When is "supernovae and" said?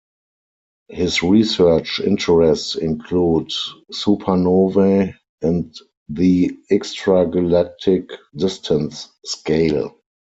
3.93-5.75